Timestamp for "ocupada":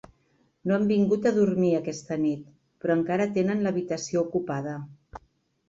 4.27-4.77